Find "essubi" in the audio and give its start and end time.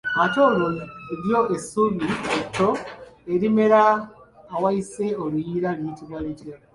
1.55-2.05